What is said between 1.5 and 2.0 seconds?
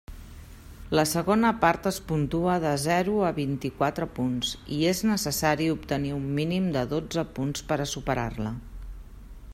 part es